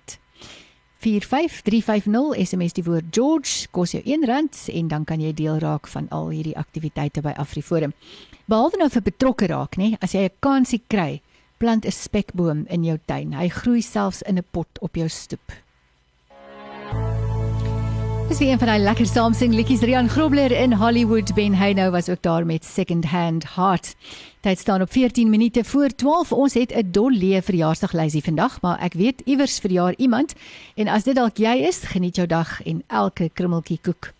[1.03, 6.07] 45350 SMS die woord George kos jou R1 en dan kan jy deel raak van
[6.11, 7.93] al hierdie aktiwiteite by Afriforum.
[8.47, 11.22] Behalwe nou vir betrokke raak, nê, as jy 'n kansie kry
[11.63, 13.33] plant 'n spekboom in jou tuin.
[13.33, 15.47] Hy groei selfs in 'n pot op jou stoep.
[18.29, 22.09] Dis weer een van daai lekker saamsing liedjies Rian Grobler in Hollywood Ben Hayno was
[22.09, 23.95] ook daar met Second Hand Heart.
[24.41, 26.33] Tyd staan op 14 minute voor 12.
[26.33, 30.33] Ons het 'n dolle verjaarsdaglysie vandag, maar ek weet iewers verjaar iemand
[30.75, 34.13] en as dit dalk jy is, geniet jou dag en elke krummeltjie koek.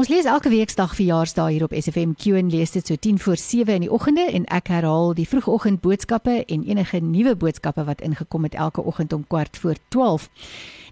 [0.00, 3.36] Ons lees elke weeksdag verjaarsdae hier op SFM Q en lees dit so 10 voor
[3.36, 8.00] 7 in die oggende en ek herhaal die vroegoggend boodskappe en enige nuwe boodskappe wat
[8.00, 10.30] ingekom het elke oggend om kwart voor 12.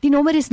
[0.04, 0.52] Die nommer is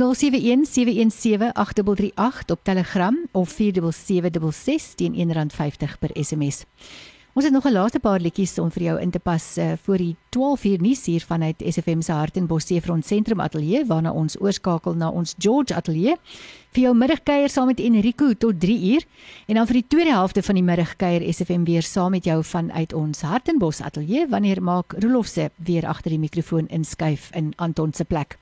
[2.48, 6.64] op Telegram of 47766 teen R1.50 per SMS.
[7.36, 9.96] Ons het nog 'n laaste paar liedjies om vir jou in te pas uh, voor
[9.96, 15.10] die 12uur nuus hier vanuit SFM se Hartenbos Seefront Sentrum Ateljee waarna ons oorskakel na
[15.10, 16.16] ons George Ateljee
[16.70, 19.04] vir jou middagkuier saam met Enrico tot 3uur
[19.46, 22.92] en dan vir die tweede helfte van die middagkuier SFM weer saam met jou vanuit
[22.92, 28.04] ons Hartenbos Ateljee wanneer maak Rolof se weer agter die mikrofoon inskuif in Anton se
[28.04, 28.38] plek.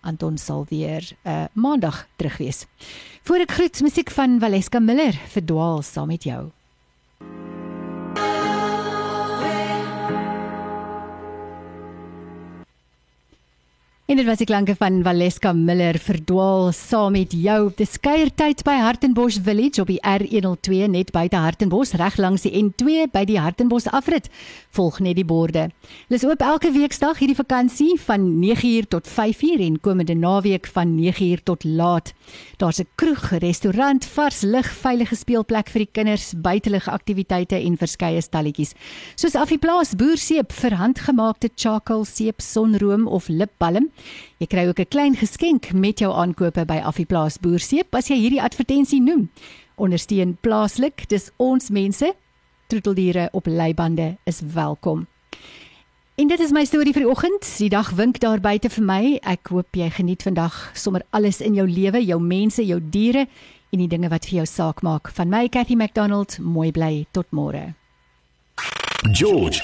[0.00, 2.66] Anton sal weer uh, maandag terug wees.
[3.22, 6.55] Voor ek groet musiek van Valeska Miller verdwaal saam met jou.
[14.06, 17.72] En dit was die klanke van Valeska Miller verdwaal saam met jou.
[17.74, 23.08] Dis kuiertyd by Hartenbos Village op die R102 net buite Hartenbos reg langs die N2
[23.10, 24.28] by die Hartenbos afrit.
[24.78, 25.64] Volg net die borde.
[26.06, 30.94] Hulle is oop elke weeksdag hierdie vakansie van 9uur tot 5uur en komende naweek van
[30.94, 32.14] 9uur tot laat.
[32.62, 38.22] Daar's 'n kroeg, restaurant, vars lig, veilige speelplek vir die kinders, buitelug aktiwiteite en verskeie
[38.22, 38.74] stalletjies.
[39.16, 43.90] Soos Affieplaas boerseep vir handgemaakte charcoal seep, sonroom of lipbalm.
[44.38, 48.42] Jy kry ook 'n klein geskenk met jou aankope by Affieplaas boerseep as jy hierdie
[48.42, 49.30] advertensie noem.
[49.76, 52.14] Ondersteun plaaslik, dis ons mense.
[52.66, 55.06] Troeteldiere op leibande is welkom.
[56.16, 57.44] En dit is my storie vir die oggend.
[57.58, 59.18] Die dag wink daar buite vir my.
[59.20, 63.26] Ek hoop jy geniet vandag sommer alles in jou lewe, jou mense, jou diere
[63.72, 65.10] en die dinge wat vir jou saak maak.
[65.12, 67.74] Van my Cathy McDonald, mooi bly tot môre.
[69.12, 69.60] George.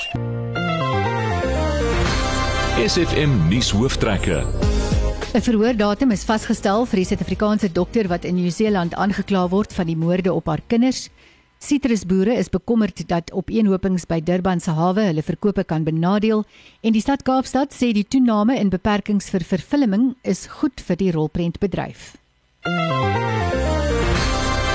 [2.73, 4.47] SFM nuus hooftrekke.
[5.35, 9.97] 'n Verhoordatum is vasgestel vir die Suid-Afrikaanse dokter wat in Nieu-Seeland aangekla word van die
[9.97, 11.11] moorde op haar kinders.
[11.59, 16.47] Sitrusboere is bekommerd dat opeenhopings by Durban se hawe hulle verkope kan benadeel
[16.81, 21.13] en die stad Kaapstad sê die toename in beperkings vir vervulling is goed vir die
[21.13, 22.17] rolprentbedryf.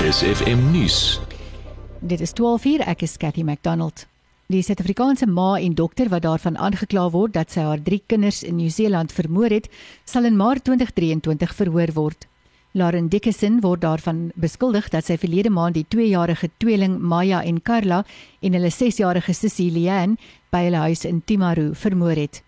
[0.06, 1.20] SFM nuus.
[2.00, 4.07] Dit is 12:00 ek is Cathy McDonald.
[4.48, 8.56] Die Suid-Afrikaanse ma en dokter wat daarvan aangekla word dat sy haar drie kinders in
[8.56, 9.66] Nieu-Seeland vermoor het,
[10.08, 12.24] sal in Maart 2023 verhoor word.
[12.72, 17.98] Lauren Dickinson word daarvan beskuldig dat sy verlede maand die 2-jarige tweeling Maya en Carla
[18.40, 20.16] en hulle 6-jarige sussie Leanne
[20.48, 22.40] by hulle huis in Timaru vermoor het.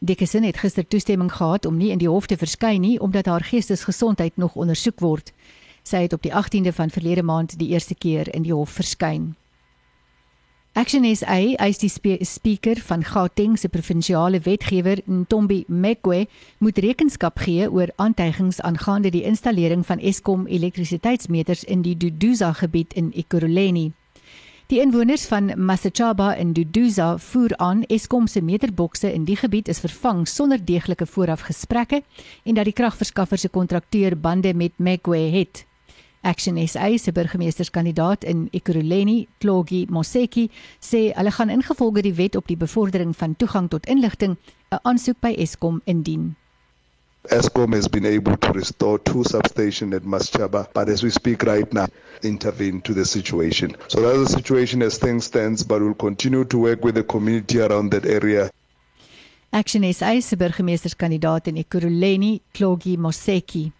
[0.00, 3.44] Dickinson het gister toestemming gehad om nie in die hof te verskyn nie omdat haar
[3.44, 5.36] geestesgesondheid nog ondersoek word.
[5.84, 9.34] Sy het op die 18de van verlede maand die eerste keer in die hof verskyn.
[10.72, 16.22] Action SA eis die spe speaker van Gauteng se provinsiale wetgewer Ntombi Mekwe
[16.64, 22.96] moet rekenskap gee oor aantuigings aangaande die installering van Eskom elektrisiteitsmeters in die Duduza gebied
[22.96, 23.90] in Ekurhuleni.
[24.72, 29.82] Die inwoners van Masachaba in Duduza voer aan Eskom se meterbokse in die gebied is
[29.84, 32.00] vervang sonder deeglike voorafgesprekke
[32.48, 35.66] en dat die kragverskaffer se kontrakteur bande met Mekwe het.
[36.24, 42.46] Action SA se burgemeesterskandidaat in Ekurhuleni, Tlogi Moseki, sê hulle gaan ingevolge die wet op
[42.46, 44.36] die bevordering van toegang tot inligting
[44.70, 46.36] 'n aansoek by Eskom indien.
[47.30, 51.72] ESCOM has been able to restore two substations at Maschaba, but as we speak right
[51.72, 51.86] now,
[52.22, 53.76] intervene to the situation.
[53.88, 57.60] So that's the situation as things stands, but we'll continue to work with the community
[57.60, 58.50] around that area.
[59.50, 63.72] Action SA se burgemeesterskandidaat in Ekurhuleni, Tlogi Moseki.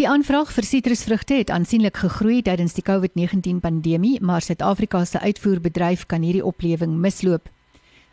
[0.00, 6.06] Die aanvraag vir sitrusvrugte het aansienlik gegroei tydens die COVID-19 pandemie, maar Suid-Afrika se uitvoerbedryf
[6.08, 7.50] kan hierdie oplewing misloop.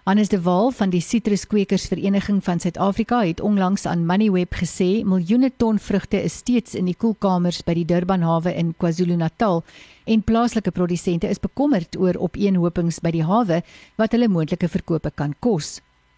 [0.03, 5.79] Hannes de Waal van die Sitruskwekersvereniging van Suid-Afrika het onlangs aan Moneyweb gesê miljoene ton
[5.79, 9.63] vrugte is steeds in die koelkamers by die Durban hawe in KwaZulu-Natal
[10.03, 13.63] en plaaslike produsente is bekommerd oor opeenhopings by die hawe
[13.95, 15.77] wat hulle moontlike verkope kan kos.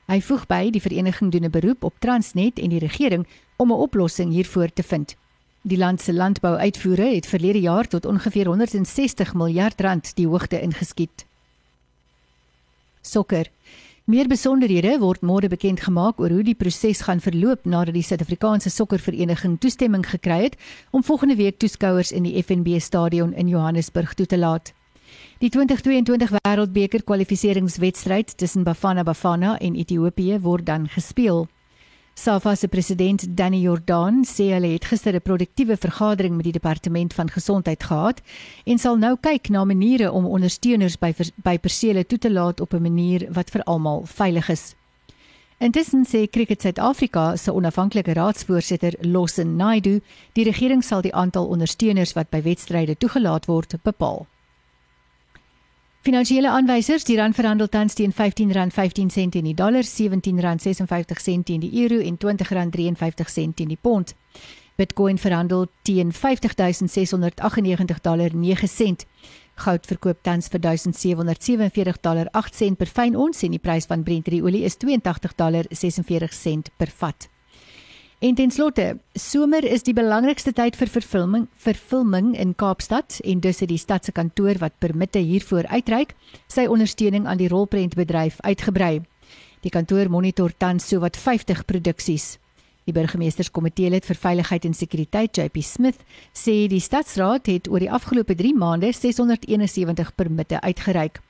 [0.10, 3.84] Hy voeg by die vereniging doen 'n beroep op Transnet en die regering om 'n
[3.86, 5.21] oplossing hiervoor te vind.
[5.62, 11.26] Die land se landbouuitvoere het verlede jaar tot ongeveer 160 miljard rand die hoogte ingeskiet.
[13.02, 13.45] Sokker.
[14.04, 18.74] Meer besonderhede word môre bekend gemaak oor hoe die proses gaan verloop nadat die Suid-Afrikaanse
[18.74, 20.58] Sokkervereniging toestemming gekry het
[20.89, 24.74] om volgende week toeskouers in die FNB stadion in Johannesburg toe te laat.
[25.39, 31.47] Die 2022 Wêreldbeker kwalifikasiewedstryd tussen Bafana Bafana en Ethiopië word dan gespeel.
[32.13, 37.13] SAFA se president Danny Jordan sê hulle het gister 'n produktiewe vergadering met die departement
[37.13, 38.21] van gesondheid gehad
[38.65, 42.74] en sal nou kyk na maniere om ondersteuners by by persele toe te laat op
[42.74, 44.76] 'n manier wat vir almal veilig is.
[45.58, 50.01] Intussen sê Cricket Suid-Afrika se onafhanklike raadsvoorsitter Lawson Naidu,
[50.34, 54.26] die regering sal die aantal ondersteuners wat by wedstryde toegelaat word bepaal.
[56.02, 61.99] Finansiële aanwysers, die rand verhandel tans teen R15.15 teen die dollar, R17.56 teen die euro
[62.02, 64.16] en R20.53 teen die pond.
[64.82, 69.06] Bitcoin verhandel teen $50698.9
[69.62, 74.82] Goud verkoop tans vir $1747.8 per fyn ons en die prys van Brent olie is
[74.82, 77.30] $82.46 per vat.
[78.22, 83.41] En ten slotte, somer is die belangrikste tyd vir vervulling vir filming in Kaapstad en
[83.41, 86.13] dus het die stad se kantoor wat permitte hiervoor uitreik,
[86.45, 89.01] sy ondersteuning aan die rolprentbedryf uitgebrei.
[89.65, 92.38] Die kantoor monitor tans sowat 50 produksies.
[92.86, 97.89] Die burgemeesterskomitee lid vir veiligheid en sekuriteit, JP Smith, sê die stadsraad het oor die
[97.89, 101.24] afgelope 3 maande 671 permitte uitgereik.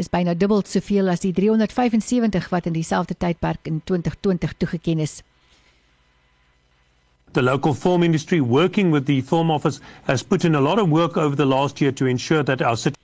[0.00, 5.20] Dis byna dubbel soveel as die 375 wat in dieselfde tydperk in 2020 toegeken is.
[7.32, 10.88] The local film industry working with the film office has put in a lot of
[10.88, 12.96] work over the last year to ensure that our city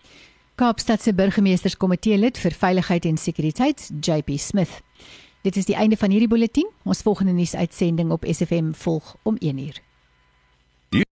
[0.55, 4.83] Kaapstad se burgemeesterskomitee lid vir veiligheid en sekuriteit, JP Smith.
[5.43, 6.71] Dit is die einde van hierdie bulletin.
[6.85, 9.83] Ons volgende nuusuitsending op SFM volg om 1uur.